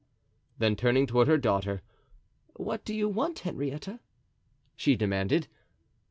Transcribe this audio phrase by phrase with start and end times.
[0.57, 1.83] '"Then turning toward her daughter:
[2.55, 3.99] "What do you want, Henrietta?"
[4.75, 5.47] she demanded.